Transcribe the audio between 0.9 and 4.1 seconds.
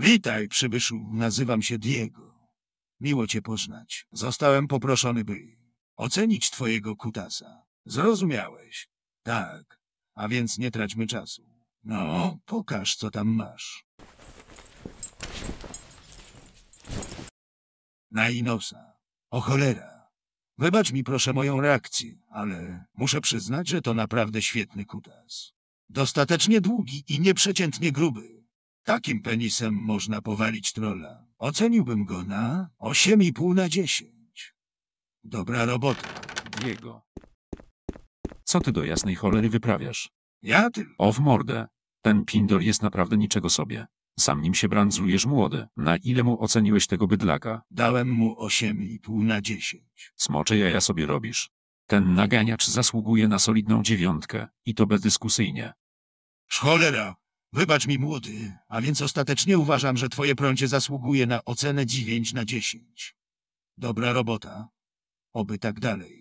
Nazywam się Diego. Miło cię poznać.